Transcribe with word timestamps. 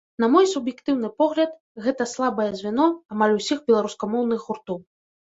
На 0.21 0.27
мой 0.35 0.45
суб'ектыўны 0.51 1.09
погляд, 1.21 1.51
гэта 1.87 2.07
слабае 2.13 2.47
звяно 2.63 2.87
амаль 3.17 3.37
усіх 3.41 3.61
беларускамоўных 3.69 4.39
гуртоў. 4.49 4.77